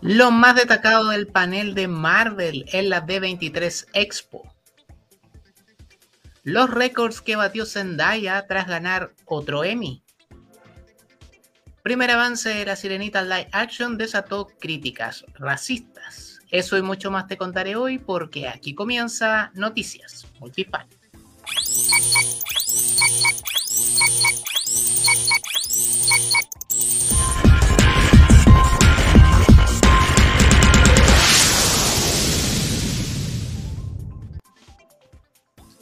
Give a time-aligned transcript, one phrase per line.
[0.00, 4.54] Lo más destacado del panel de Marvel en la D23 Expo.
[6.44, 10.02] Los récords que batió Zendaya tras ganar otro Emmy.
[11.82, 16.38] Primer avance de la Sirenita Live Action desató críticas racistas.
[16.50, 20.86] Eso y mucho más te contaré hoy porque aquí comienza Noticias Multifan.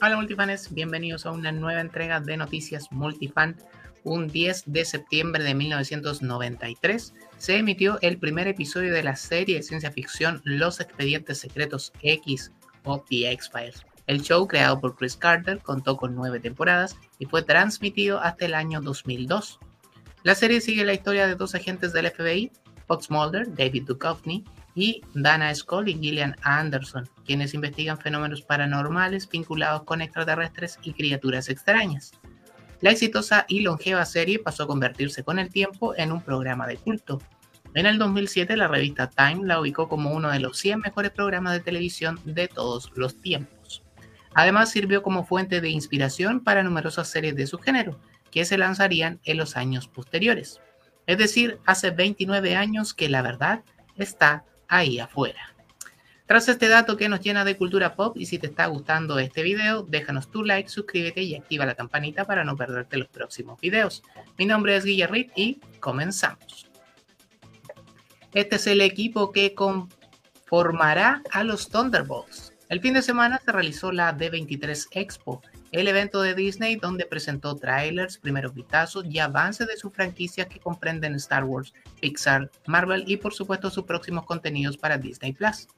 [0.02, 3.56] Hola multifanes, bienvenidos a una nueva entrega de Noticias Multifan.
[4.04, 9.62] Un 10 de septiembre de 1993 se emitió el primer episodio de la serie de
[9.62, 12.52] ciencia ficción Los Expedientes Secretos X
[12.84, 13.86] o The X-Files.
[14.06, 18.52] El show, creado por Chris Carter, contó con nueve temporadas y fue transmitido hasta el
[18.52, 19.58] año 2002.
[20.24, 22.52] La serie sigue la historia de dos agentes del FBI,
[22.86, 24.44] Fox Mulder, David Duchovny,
[24.76, 31.48] y Dana Scully y Gillian Anderson, quienes investigan fenómenos paranormales vinculados con extraterrestres y criaturas
[31.48, 32.12] extrañas.
[32.82, 36.76] La exitosa y longeva serie pasó a convertirse con el tiempo en un programa de
[36.76, 37.22] culto.
[37.72, 41.54] En el 2007 la revista Time la ubicó como uno de los 100 mejores programas
[41.54, 43.82] de televisión de todos los tiempos.
[44.34, 47.98] Además sirvió como fuente de inspiración para numerosas series de su género,
[48.30, 50.60] que se lanzarían en los años posteriores.
[51.06, 53.62] Es decir, hace 29 años que la verdad
[53.96, 55.54] está ahí afuera.
[56.26, 59.42] Tras este dato que nos llena de cultura pop y si te está gustando este
[59.42, 64.02] video, déjanos tu like, suscríbete y activa la campanita para no perderte los próximos videos.
[64.36, 66.68] Mi nombre es Guillerrit y comenzamos.
[68.34, 72.52] Este es el equipo que conformará a los Thunderbolts.
[72.68, 77.56] El fin de semana se realizó la D23 Expo, el evento de Disney donde presentó
[77.56, 83.16] trailers, primeros vistazos y avances de sus franquicias que comprenden Star Wars, Pixar, Marvel y
[83.16, 85.68] por supuesto sus próximos contenidos para Disney Plus.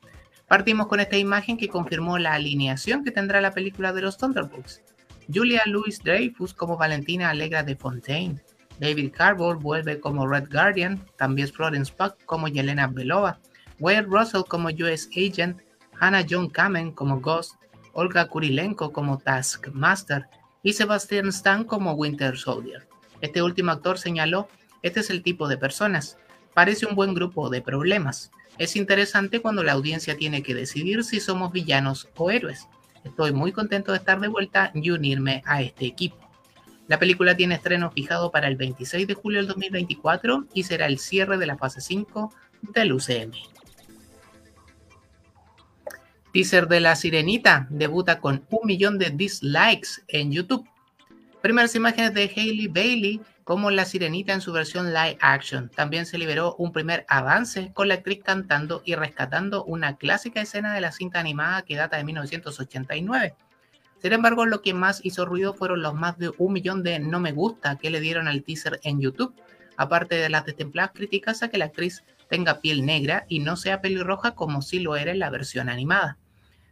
[0.47, 4.83] Partimos con esta imagen que confirmó la alineación que tendrá la película de los Thunderbolts.
[5.33, 8.41] Julia Louis Dreyfus como Valentina Alegra de Fontaine.
[8.81, 13.39] David Harbour vuelve como Red Guardian, también Florence Puck como Yelena Belova,
[13.79, 15.61] Wade Russell como US Agent,
[16.01, 17.57] Hannah John Kamen como Ghost,
[17.99, 20.27] Olga Kurilenko como Taskmaster
[20.63, 22.87] y Sebastian Stan como Winter Soldier.
[23.21, 24.49] Este último actor señaló,
[24.83, 26.17] este es el tipo de personas,
[26.55, 28.31] parece un buen grupo de problemas.
[28.57, 32.69] Es interesante cuando la audiencia tiene que decidir si somos villanos o héroes.
[33.03, 36.19] Estoy muy contento de estar de vuelta y unirme a este equipo.
[36.87, 41.01] La película tiene estreno fijado para el 26 de julio del 2024 y será el
[41.01, 42.33] cierre de la fase 5
[42.63, 43.33] del UCM.
[46.39, 50.69] Teaser de La Sirenita debuta con un millón de dislikes en YouTube.
[51.43, 55.69] Primeras imágenes de Hailey Bailey como La Sirenita en su versión live action.
[55.69, 60.73] También se liberó un primer avance con la actriz cantando y rescatando una clásica escena
[60.75, 63.35] de la cinta animada que data de 1989.
[64.01, 67.19] Sin embargo, lo que más hizo ruido fueron los más de un millón de no
[67.19, 69.35] me gusta que le dieron al teaser en YouTube,
[69.77, 73.81] aparte de las destempladas críticas a que la actriz tenga piel negra y no sea
[73.81, 76.17] pelirroja como si lo era en la versión animada.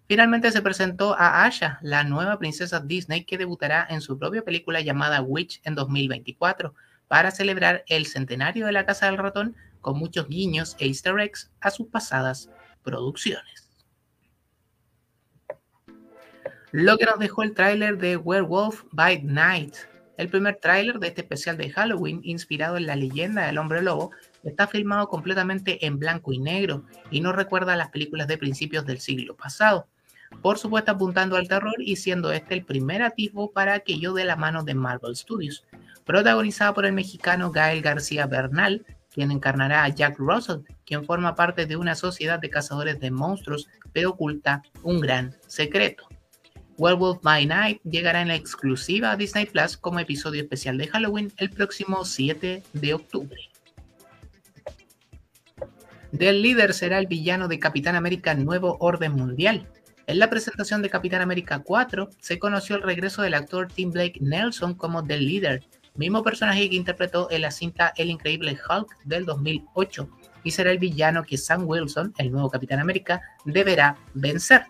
[0.08, 4.80] Finalmente se presentó a Asha, la nueva princesa Disney que debutará en su propia película
[4.80, 6.74] llamada Witch en 2024,
[7.08, 11.50] para celebrar el centenario de la Casa del Ratón con muchos guiños e easter eggs
[11.60, 12.50] a sus pasadas
[12.84, 13.68] producciones.
[16.70, 19.74] Lo que nos dejó el tráiler de Werewolf by Night,
[20.18, 24.12] el primer tráiler de este especial de Halloween inspirado en la leyenda del hombre lobo,
[24.44, 28.86] está filmado completamente en blanco y negro y no recuerda a las películas de principios
[28.86, 29.88] del siglo pasado.
[30.42, 34.37] Por supuesto apuntando al terror y siendo este el primer atisbo para aquello de la
[34.37, 35.64] mano de Marvel Studios,
[36.04, 41.66] protagonizada por el mexicano Gael García Bernal, quien encarnará a Jack Russell, quien forma parte
[41.66, 46.06] de una sociedad de cazadores de monstruos, pero oculta un gran secreto.
[46.78, 51.32] Werewolf by Night llegará en la exclusiva a Disney Plus como episodio especial de Halloween
[51.38, 53.41] el próximo 7 de octubre.
[56.12, 59.66] Del líder será el villano de Capitán América Nuevo Orden Mundial.
[60.08, 64.20] En la presentación de Capitán América 4 se conoció el regreso del actor Tim Blake
[64.20, 65.64] Nelson como The Leader,
[65.97, 70.08] mismo personaje que interpretó en la cinta El Increíble Hulk del 2008,
[70.44, 74.66] y será el villano que Sam Wilson, el nuevo Capitán América, deberá vencer.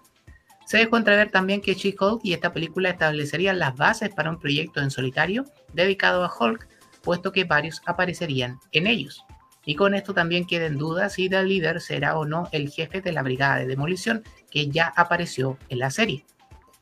[0.65, 4.81] Se dejó entrever también que She-Hulk y esta película establecerían las bases para un proyecto
[4.81, 5.45] en solitario
[5.75, 6.67] dedicado a Hulk,
[7.03, 9.23] puesto que varios aparecerían en ellos.
[9.67, 13.03] Y con esto también queda en duda si The Leader será o no el jefe
[13.03, 16.25] de la Brigada de Demolición, que ya apareció en la serie.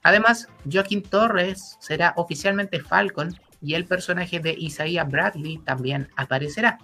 [0.03, 6.79] Además, Joaquín Torres será oficialmente Falcon y el personaje de Isaiah Bradley también aparecerá.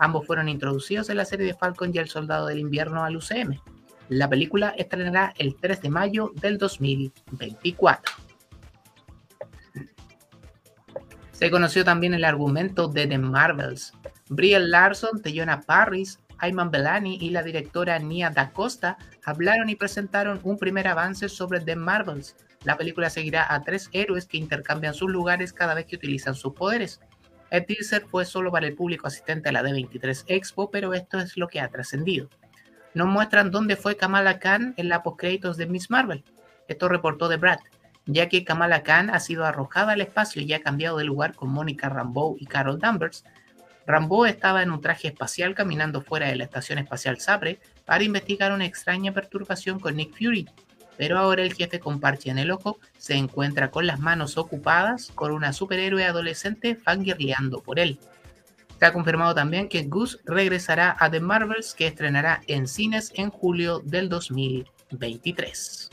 [0.00, 3.60] Ambos fueron introducidos en la serie de Falcon y el Soldado del Invierno al UCM.
[4.08, 8.12] La película estrenará el 3 de mayo del 2024.
[11.30, 13.92] Se conoció también el argumento de The Marvels.
[14.28, 20.40] Brie Larson, Teyona Parris, Ayman Bellani y la directora Nia Da Costa hablaron y presentaron
[20.42, 22.36] un primer avance sobre The Marvels.
[22.64, 26.54] La película seguirá a tres héroes que intercambian sus lugares cada vez que utilizan sus
[26.54, 27.00] poderes.
[27.50, 31.36] El teaser fue solo para el público asistente a la D23 Expo, pero esto es
[31.36, 32.28] lo que ha trascendido.
[32.94, 36.24] Nos muestran dónde fue Kamala Khan en la postcréditos de Miss Marvel.
[36.68, 37.58] Esto reportó The Brad,
[38.06, 41.50] ya que Kamala Khan ha sido arrojada al espacio y ha cambiado de lugar con
[41.50, 43.24] Mónica Rambeau y Carol Danvers.
[43.86, 48.52] Rambeau estaba en un traje espacial caminando fuera de la estación espacial Sabre para investigar
[48.52, 50.48] una extraña perturbación con Nick Fury,
[50.96, 55.10] pero ahora el jefe con parche en el ojo se encuentra con las manos ocupadas
[55.14, 57.98] con una superhéroe adolescente fangirleando por él.
[58.78, 63.30] Se ha confirmado también que Goose regresará a The Marvels que estrenará en cines en
[63.30, 65.90] julio del 2023.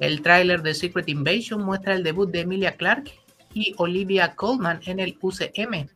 [0.00, 3.21] El tráiler de Secret Invasion muestra el debut de Emilia Clarke
[3.54, 5.88] y Olivia Colman en el UCM,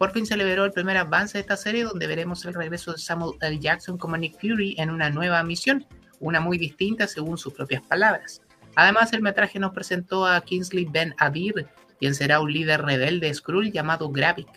[0.00, 2.98] por fin se liberó el primer avance de esta serie donde veremos el regreso de
[2.98, 3.58] Samuel L.
[3.58, 5.84] Jackson como Nick Fury en una nueva misión,
[6.20, 8.40] una muy distinta según sus propias palabras.
[8.76, 11.66] Además, el metraje nos presentó a Kingsley Ben Abir,
[11.98, 14.48] quien será un líder rebelde Skrull llamado Gravik.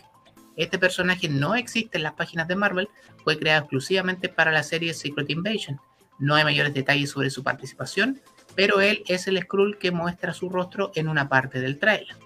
[0.56, 2.88] Este personaje no existe en las páginas de Marvel,
[3.22, 5.78] fue creado exclusivamente para la serie Secret Invasion.
[6.18, 8.22] No hay mayores detalles sobre su participación,
[8.54, 12.16] pero él es el Skrull que muestra su rostro en una parte del trailer.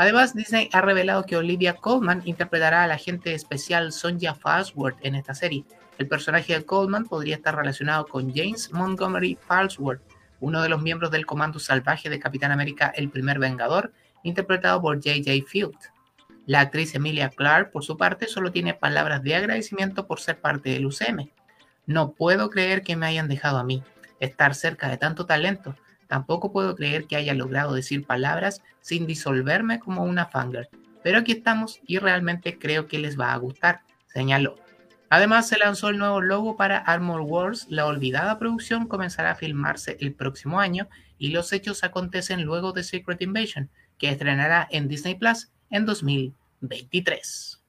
[0.00, 5.14] Además, Disney ha revelado que Olivia Colman interpretará a la agente especial Sonja Falsworth en
[5.14, 5.66] esta serie.
[5.98, 10.00] El personaje de Colman podría estar relacionado con James Montgomery Falsworth,
[10.40, 13.92] uno de los miembros del Comando Salvaje de Capitán América El Primer Vengador,
[14.22, 15.46] interpretado por J.J.
[15.46, 15.76] Field.
[16.46, 20.70] La actriz Emilia Clarke, por su parte, solo tiene palabras de agradecimiento por ser parte
[20.70, 21.28] del UCM.
[21.84, 23.82] No puedo creer que me hayan dejado a mí.
[24.18, 25.76] Estar cerca de tanto talento
[26.10, 30.68] Tampoco puedo creer que haya logrado decir palabras sin disolverme como una fangirl.
[31.04, 34.56] Pero aquí estamos y realmente creo que les va a gustar, señaló.
[35.08, 37.68] Además, se lanzó el nuevo logo para Armor Wars.
[37.70, 42.82] La olvidada producción comenzará a filmarse el próximo año y los hechos acontecen luego de
[42.82, 47.62] Secret Invasion, que estrenará en Disney Plus en 2023.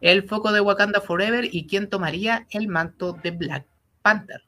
[0.00, 3.66] El foco de Wakanda Forever y quién tomaría el manto de Black
[4.02, 4.47] Panther.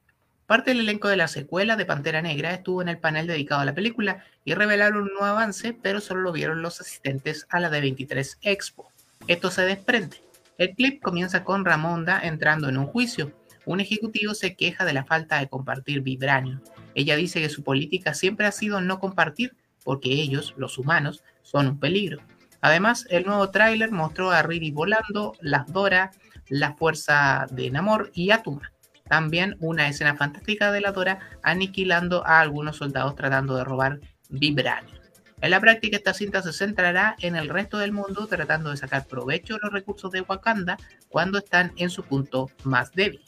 [0.51, 3.65] Parte del elenco de la secuela de Pantera Negra estuvo en el panel dedicado a
[3.65, 7.71] la película y revelaron un nuevo avance, pero solo lo vieron los asistentes a la
[7.71, 8.91] D23 Expo.
[9.29, 10.17] Esto se desprende.
[10.59, 13.31] El clip comienza con Ramonda entrando en un juicio.
[13.65, 16.61] Un ejecutivo se queja de la falta de compartir vibranio.
[16.97, 19.55] Ella dice que su política siempre ha sido no compartir
[19.85, 22.19] porque ellos, los humanos, son un peligro.
[22.61, 26.11] Además, el nuevo tráiler mostró a Riri volando, las Dora,
[26.49, 28.73] la fuerza de Namor y Atuma.
[29.11, 33.99] También una escena fantástica de la Dora aniquilando a algunos soldados tratando de robar
[34.29, 34.95] vibranio.
[35.41, 39.09] En la práctica esta cinta se centrará en el resto del mundo tratando de sacar
[39.09, 40.77] provecho de los recursos de Wakanda
[41.09, 43.21] cuando están en su punto más débil.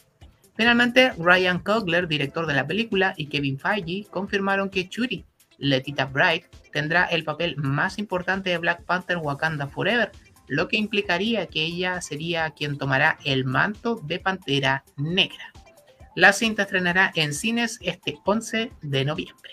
[0.56, 5.24] Finalmente, Ryan Coogler, director de la película, y Kevin Feige confirmaron que Churi,
[5.58, 10.12] Letita Bright, tendrá el papel más importante de Black Panther Wakanda Forever,
[10.46, 15.52] lo que implicaría que ella sería quien tomará el manto de Pantera Negra.
[16.14, 19.52] La cinta estrenará en cines este 11 de noviembre.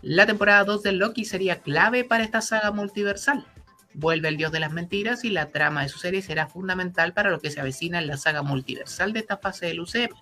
[0.00, 3.46] La temporada 2 de Loki sería clave para esta saga multiversal.
[3.92, 7.30] Vuelve el dios de las mentiras y la trama de su serie será fundamental para
[7.30, 10.14] lo que se avecina en la saga multiversal de esta fase del UCM.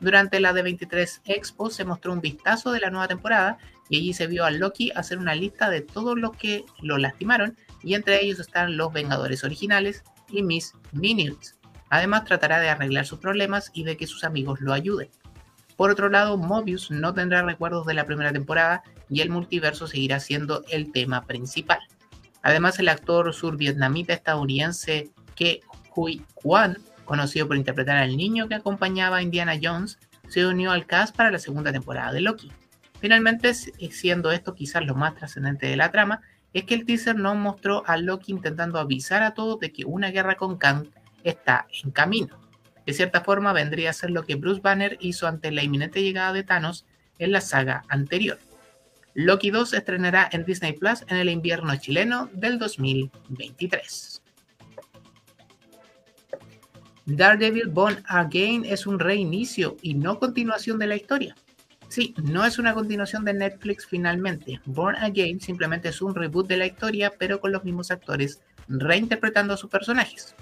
[0.00, 3.56] Durante la D23 Expo se mostró un vistazo de la nueva temporada
[3.88, 7.56] y allí se vio a Loki hacer una lista de todos los que lo lastimaron
[7.82, 11.59] y entre ellos están los Vengadores originales y Miss Minutes.
[11.90, 15.10] Además, tratará de arreglar sus problemas y de que sus amigos lo ayuden.
[15.76, 20.20] Por otro lado, Mobius no tendrá recuerdos de la primera temporada y el multiverso seguirá
[20.20, 21.80] siendo el tema principal.
[22.42, 25.62] Además, el actor survietnamita estadounidense Ke
[25.94, 30.86] Huy Quan, conocido por interpretar al niño que acompañaba a Indiana Jones, se unió al
[30.86, 32.52] cast para la segunda temporada de Loki.
[33.00, 36.20] Finalmente, siendo esto quizás lo más trascendente de la trama,
[36.52, 40.10] es que el teaser no mostró a Loki intentando avisar a todos de que una
[40.10, 40.88] guerra con Kang
[41.24, 42.38] está en camino.
[42.86, 46.32] De cierta forma vendría a ser lo que Bruce Banner hizo ante la inminente llegada
[46.32, 46.86] de Thanos
[47.18, 48.38] en la saga anterior.
[49.14, 54.22] Loki 2 estrenará en Disney Plus en el invierno chileno del 2023.
[57.06, 61.34] Daredevil Born Again es un reinicio y no continuación de la historia.
[61.88, 64.60] Sí, no es una continuación de Netflix finalmente.
[64.64, 69.54] Born Again simplemente es un reboot de la historia, pero con los mismos actores reinterpretando
[69.54, 70.36] a sus personajes.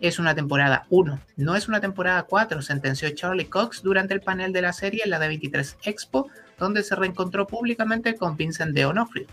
[0.00, 4.52] Es una temporada 1, no es una temporada 4, sentenció Charlie Cox durante el panel
[4.52, 9.26] de la serie en la D23 Expo, donde se reencontró públicamente con Vincent de Onofrio.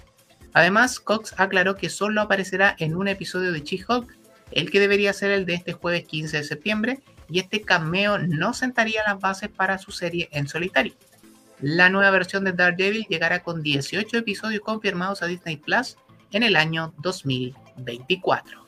[0.54, 4.18] Además, Cox aclaró que solo aparecerá en un episodio de She-Hulk,
[4.52, 8.54] el que debería ser el de este jueves 15 de septiembre, y este cameo no
[8.54, 10.94] sentaría las bases para su serie en solitario.
[11.62, 15.98] La nueva versión de Daredevil llegará con 18 episodios confirmados a Disney Plus
[16.32, 18.65] en el año 2024.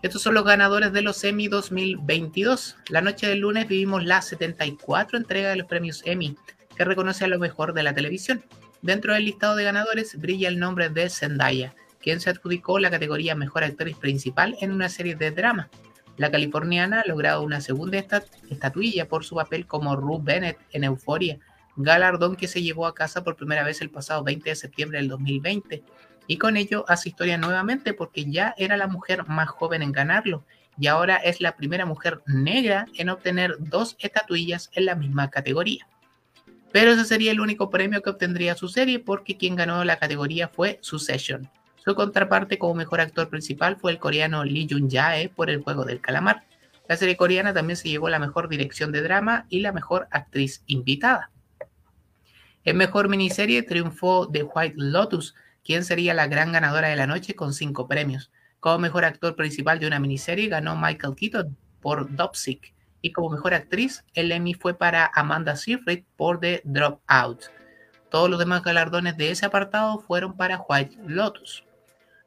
[0.00, 2.76] Estos son los ganadores de los Emmy 2022.
[2.88, 6.36] La noche del lunes vivimos la 74 entrega de los premios Emmy,
[6.76, 8.44] que reconoce a lo mejor de la televisión.
[8.80, 13.34] Dentro del listado de ganadores brilla el nombre de Zendaya, quien se adjudicó la categoría
[13.34, 15.68] Mejor Actriz Principal en una serie de drama.
[16.16, 21.40] La californiana ha logrado una segunda estatuilla por su papel como Ruth Bennett en Euforia,
[21.74, 25.08] galardón que se llevó a casa por primera vez el pasado 20 de septiembre del
[25.08, 25.82] 2020.
[26.28, 30.44] Y con ello hace historia nuevamente porque ya era la mujer más joven en ganarlo
[30.78, 35.88] y ahora es la primera mujer negra en obtener dos estatuillas en la misma categoría.
[36.70, 40.48] Pero ese sería el único premio que obtendría su serie porque quien ganó la categoría
[40.48, 41.50] fue Succession.
[41.84, 46.00] Su contraparte como mejor actor principal fue el coreano Lee Jun-jae por El juego del
[46.00, 46.44] calamar.
[46.86, 50.62] La serie coreana también se llevó la mejor dirección de drama y la mejor actriz
[50.66, 51.30] invitada.
[52.64, 55.34] En mejor miniserie triunfó The White Lotus,
[55.68, 58.30] quien sería la gran ganadora de la noche con cinco premios.
[58.58, 62.72] Como mejor actor principal de una miniserie ganó Michael Keaton por Dopsic
[63.02, 67.50] y como mejor actriz el Emmy fue para Amanda Seyfried por The Dropout.
[68.10, 71.64] Todos los demás galardones de ese apartado fueron para White Lotus.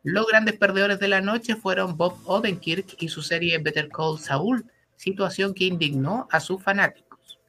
[0.03, 4.69] Los grandes perdedores de la noche fueron Bob Odenkirk y su serie Better Call Saul,
[4.97, 7.39] situación que indignó a sus fanáticos.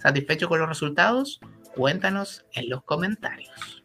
[0.00, 1.40] ¿Satisfecho con los resultados?
[1.74, 3.82] Cuéntanos en los comentarios.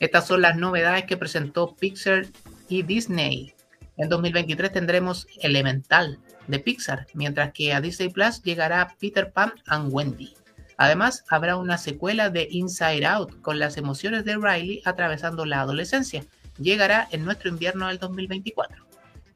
[0.00, 2.26] Estas son las novedades que presentó Pixar
[2.68, 3.54] y Disney.
[3.96, 9.92] En 2023 tendremos Elemental de Pixar, mientras que a Disney Plus llegará Peter Pan and
[9.92, 10.34] Wendy.
[10.76, 16.24] Además, habrá una secuela de Inside Out con las emociones de Riley atravesando la adolescencia.
[16.58, 18.84] Llegará en nuestro invierno del 2024.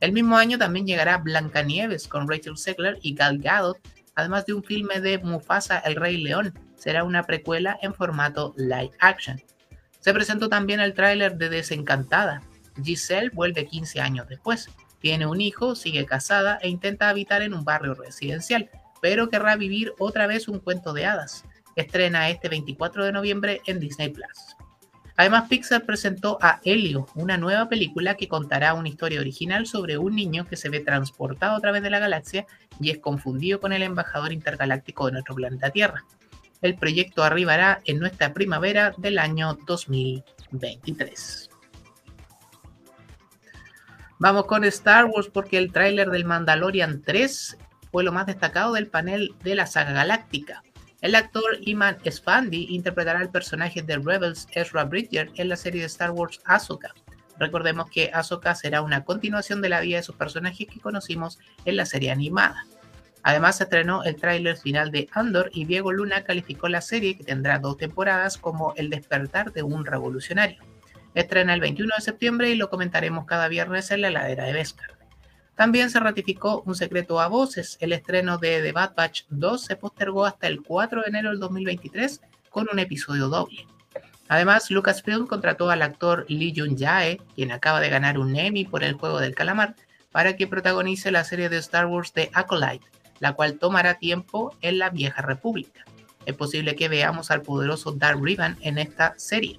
[0.01, 3.79] El mismo año también llegará Blancanieves con Rachel Segler y Gal Gadot,
[4.15, 6.53] además de un filme de Mufasa el Rey León.
[6.77, 9.41] Será una precuela en formato live action.
[10.01, 12.43] Se presentó también el tráiler de Desencantada.
[12.83, 14.69] Giselle vuelve 15 años después.
[15.01, 19.93] Tiene un hijo, sigue casada e intenta habitar en un barrio residencial pero querrá vivir
[19.99, 21.45] otra vez un cuento de hadas.
[21.77, 24.57] Estrena este 24 de noviembre en Disney Plus.
[25.17, 30.15] Además, Pixar presentó a Helio, una nueva película que contará una historia original sobre un
[30.15, 32.47] niño que se ve transportado a través de la galaxia
[32.81, 36.05] y es confundido con el embajador intergaláctico de nuestro planeta Tierra.
[36.61, 41.51] El proyecto arribará en nuestra primavera del año 2023.
[44.19, 47.57] Vamos con Star Wars porque el tráiler del Mandalorian 3
[47.93, 50.65] fue lo más destacado del panel de la saga galáctica.
[51.01, 55.87] El actor Iman Esfandi interpretará el personaje de Rebels Ezra Bridger en la serie de
[55.87, 56.93] Star Wars Ahsoka.
[57.39, 61.77] Recordemos que Ahsoka será una continuación de la vida de sus personajes que conocimos en
[61.77, 62.67] la serie animada.
[63.29, 67.25] Además se estrenó el tráiler final de Andor y Diego Luna calificó la serie, que
[67.25, 70.63] tendrá dos temporadas, como el despertar de un revolucionario.
[71.13, 74.93] Estrena el 21 de septiembre y lo comentaremos cada viernes en la ladera de Beskar.
[75.57, 77.77] También se ratificó un secreto a voces.
[77.83, 81.39] El estreno de The Bad Batch 2 se postergó hasta el 4 de enero del
[81.39, 83.67] 2023 con un episodio doble.
[84.29, 88.95] Además, Lucasfilm contrató al actor Lee Jun-jae, quien acaba de ganar un Emmy por el
[88.95, 89.75] juego del calamar,
[90.13, 92.87] para que protagonice la serie de Star Wars The Acolyte,
[93.21, 95.85] la cual tomará tiempo en la Vieja República.
[96.27, 99.59] Es posible que veamos al poderoso Darth Revan en esta serie.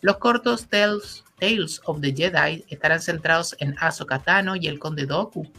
[0.00, 5.06] Los cortos Tales Tales of the Jedi estarán centrados en Ahsoka Tano y el Conde
[5.06, 5.50] Dooku.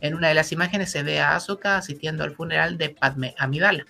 [0.00, 3.86] En una de las imágenes se ve a Ahsoka asistiendo al funeral de Padme Amidala.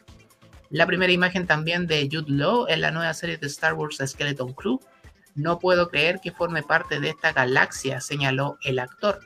[0.70, 4.52] La primera imagen también de Jude Law en la nueva serie de Star Wars Skeleton
[4.52, 4.80] Crew.
[5.34, 9.20] No puedo creer que forme parte de esta galaxia, señaló el actor.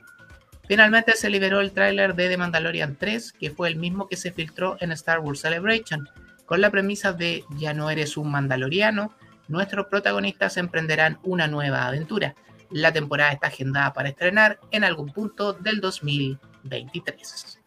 [0.71, 4.31] Finalmente se liberó el tráiler de The Mandalorian 3, que fue el mismo que se
[4.31, 6.07] filtró en Star Wars Celebration,
[6.45, 9.13] con la premisa de ya no eres un mandaloriano,
[9.49, 12.35] nuestros protagonistas emprenderán una nueva aventura.
[12.69, 17.59] La temporada está agendada para estrenar en algún punto del 2023.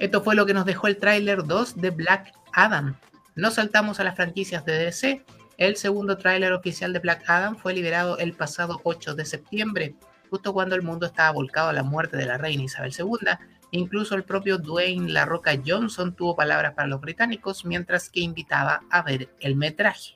[0.00, 2.94] Esto fue lo que nos dejó el tráiler 2 de Black Adam.
[3.34, 5.24] Nos saltamos a las franquicias de DC.
[5.58, 9.96] El segundo tráiler oficial de Black Adam fue liberado el pasado 8 de septiembre.
[10.30, 13.30] justo cuando el mundo estaba volcado a la muerte de la reina Isabel II.
[13.72, 18.82] Incluso el propio Dwayne La Roca Johnson tuvo palabras para los británicos mientras que invitaba
[18.88, 20.14] a ver el metraje.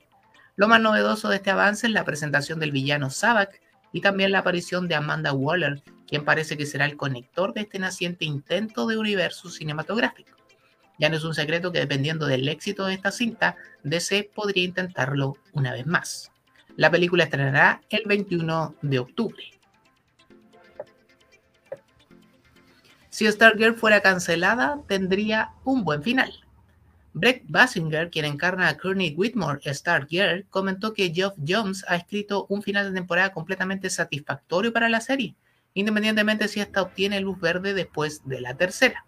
[0.54, 4.40] Lo más novedoso de este avance es la presentación del villano Sabak y también la
[4.40, 8.96] aparición de Amanda Waller, quien parece que será el conector de este naciente intento de
[8.96, 10.41] universo cinematográfico.
[11.02, 15.36] Ya no es un secreto que dependiendo del éxito de esta cinta, DC podría intentarlo
[15.52, 16.30] una vez más.
[16.76, 19.42] La película estrenará el 21 de octubre.
[23.10, 26.32] Si Stargirl fuera cancelada, tendría un buen final.
[27.14, 32.62] Brett Basinger, quien encarna a Courtney Whitmore, Stargirl, comentó que Geoff Jones ha escrito un
[32.62, 35.34] final de temporada completamente satisfactorio para la serie,
[35.74, 39.04] independientemente si esta obtiene luz verde después de la tercera.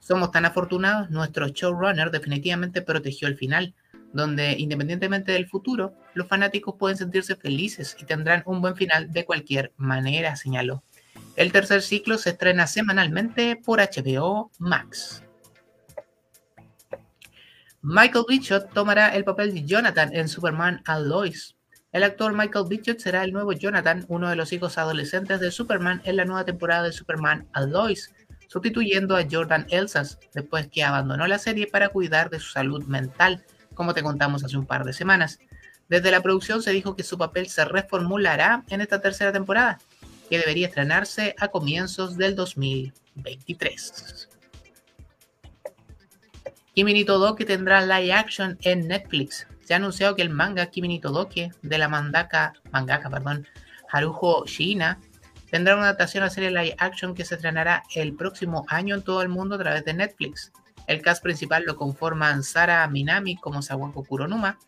[0.00, 3.74] Somos tan afortunados, nuestro showrunner definitivamente protegió el final,
[4.12, 9.24] donde independientemente del futuro, los fanáticos pueden sentirse felices y tendrán un buen final de
[9.24, 10.82] cualquier manera, señaló.
[11.36, 15.22] El tercer ciclo se estrena semanalmente por HBO Max.
[17.82, 21.56] Michael Bishop tomará el papel de Jonathan en Superman and Lois.
[21.92, 26.02] El actor Michael Bishop será el nuevo Jonathan, uno de los hijos adolescentes de Superman
[26.04, 28.12] en la nueva temporada de Superman and Lois,
[28.50, 33.44] sustituyendo a Jordan Elsas después que abandonó la serie para cuidar de su salud mental,
[33.74, 35.38] como te contamos hace un par de semanas.
[35.88, 39.78] Desde la producción se dijo que su papel se reformulará en esta tercera temporada,
[40.28, 44.28] que debería estrenarse a comienzos del 2023.
[46.74, 49.46] Kimi ni Todoke tendrá live action en Netflix.
[49.62, 53.46] Se ha anunciado que el manga Kimi ni Todoke de la mangaka, mangaka perdón,
[53.92, 54.98] Haruho Shina
[55.50, 59.22] tendrá una adaptación a serie live action que se estrenará el próximo año en todo
[59.22, 60.52] el mundo a través de Netflix.
[60.86, 64.58] El cast principal lo conforman Sara Minami como Sawako Kuronuma,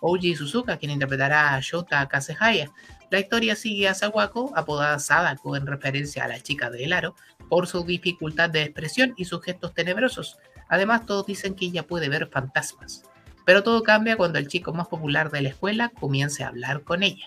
[0.00, 2.70] Oji Suzuka, quien interpretará a Shota Kasehaya.
[3.10, 7.14] La historia sigue a Sawako, apodada Sadako en referencia a la chica del aro,
[7.48, 10.38] por su dificultad de expresión y sus gestos tenebrosos.
[10.68, 13.02] Además, todos dicen que ella puede ver fantasmas.
[13.44, 17.02] Pero todo cambia cuando el chico más popular de la escuela comience a hablar con
[17.02, 17.26] ella.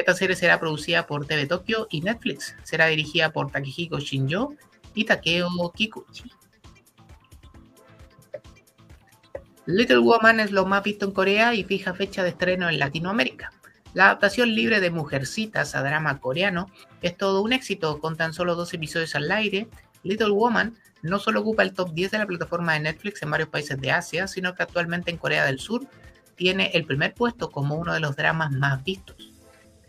[0.00, 2.56] Esta serie será producida por TV Tokyo y Netflix.
[2.62, 4.54] Será dirigida por Takehiko Shinjo
[4.94, 6.32] y Takeo Kikuchi.
[9.66, 13.52] Little Woman es lo más visto en Corea y fija fecha de estreno en Latinoamérica.
[13.92, 16.70] La adaptación libre de Mujercitas a drama coreano
[17.02, 19.68] es todo un éxito con tan solo dos episodios al aire.
[20.02, 23.50] Little Woman no solo ocupa el top 10 de la plataforma de Netflix en varios
[23.50, 25.86] países de Asia, sino que actualmente en Corea del Sur
[26.36, 29.29] tiene el primer puesto como uno de los dramas más vistos.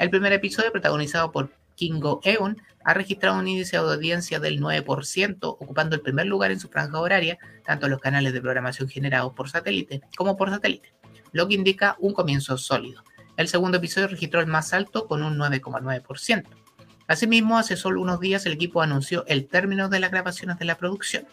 [0.02, 5.38] El primer episodio, protagonizado por Kingo Eun, ha registrado un índice de audiencia del 9%,
[5.44, 9.34] ocupando el primer lugar en su franja horaria, tanto en los canales de programación generados
[9.34, 10.92] por satélite como por satélite,
[11.34, 13.04] lo que indica un comienzo sólido.
[13.38, 16.46] El segundo episodio registró el más alto con un 9,9%.
[17.08, 20.80] Asimismo, hace solo unos días el equipo anunció el término de las grabaciones de la
[20.80, 21.28] producción.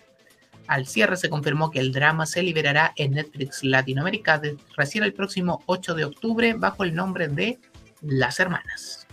[0.67, 4.43] Al cierre se confirmó que el drama se liberará en Netflix Latinoamérica
[4.77, 7.59] recién el próximo 8 de octubre bajo el nombre de
[8.03, 9.07] las hermanas.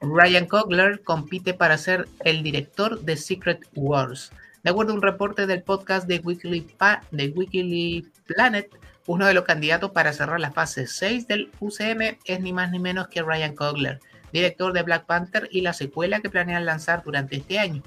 [0.00, 4.32] Ryan Coogler compite para ser el director de Secret Wars.
[4.62, 6.66] De acuerdo a un reporte del podcast de Weekly,
[7.10, 8.70] de Planet,
[9.06, 12.78] uno de los candidatos para cerrar la fase 6 del UCM es ni más ni
[12.78, 14.00] menos que Ryan Coogler,
[14.32, 17.82] director de Black Panther y la secuela que planean lanzar durante este año.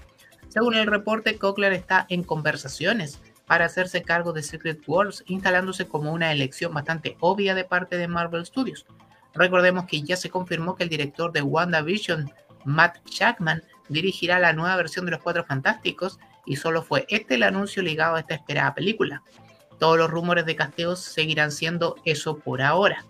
[0.50, 3.22] Según el reporte, Coogler está en conversaciones
[3.52, 8.08] para hacerse cargo de Secret Wars, instalándose como una elección bastante obvia de parte de
[8.08, 8.86] Marvel Studios.
[9.34, 12.32] Recordemos que ya se confirmó que el director de WandaVision,
[12.64, 17.44] Matt Shackman, dirigirá la nueva versión de Los Cuatro Fantásticos y solo fue este el
[17.44, 19.22] anuncio ligado a esta esperada película.
[19.80, 23.04] Todos los rumores de casteos seguirán siendo eso por ahora.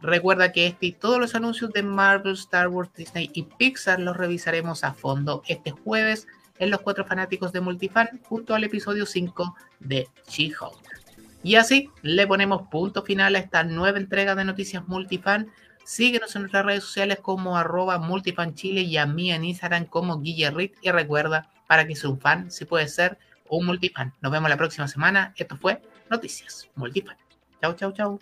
[0.00, 4.16] Recuerda que este y todos los anuncios de Marvel, Star Wars, Disney y Pixar los
[4.16, 9.56] revisaremos a fondo este jueves en Los Cuatro Fanáticos de Multifan junto al episodio 5
[9.80, 10.98] de She-Hulk.
[11.42, 15.48] Y así le ponemos punto final a esta nueva entrega de Noticias Multifan.
[15.84, 20.74] Síguenos en nuestras redes sociales como arroba multifanchile y a mí en Instagram como Guillerrit.
[20.82, 23.18] Y recuerda, para que sea un fan, si puede ser
[23.48, 24.12] un multifan.
[24.20, 25.32] Nos vemos la próxima semana.
[25.36, 27.16] Esto fue Noticias Multifan.
[27.62, 28.20] Chau, chau, chau.